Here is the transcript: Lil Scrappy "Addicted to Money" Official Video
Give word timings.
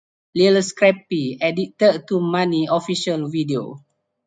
Lil 0.33 0.61
Scrappy 0.63 1.37
"Addicted 1.41 2.07
to 2.07 2.19
Money" 2.19 2.65
Official 2.67 3.29
Video 3.29 3.85